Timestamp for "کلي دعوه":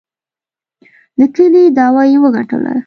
1.35-2.03